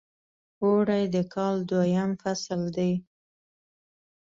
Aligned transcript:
اوړی 0.63 1.03
د 1.13 1.15
کال 1.33 1.55
دویم 1.69 2.11
فصل 2.21 2.61
دی. 2.77 2.91